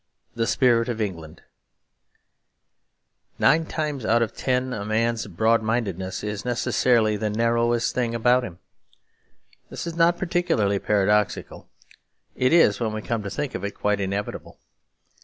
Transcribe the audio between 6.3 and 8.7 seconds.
necessarily the narrowest thing about him.